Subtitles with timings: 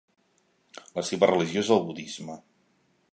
[0.99, 2.39] La seva religió és el budisme.